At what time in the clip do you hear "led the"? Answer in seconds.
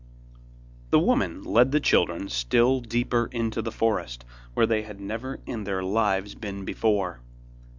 1.43-1.79